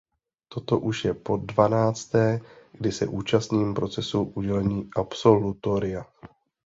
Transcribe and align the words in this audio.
Toto 0.51 0.75
je 0.75 0.81
už 0.81 1.07
podvanácté, 1.23 2.39
kdy 2.71 2.91
se 2.91 3.07
účastním 3.07 3.73
procesu 3.73 4.23
udělení 4.23 4.89
absolutoria. 4.95 6.05